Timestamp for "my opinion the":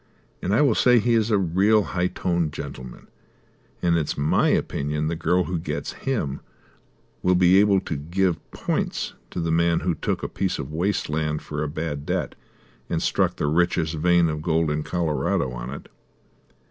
4.17-5.15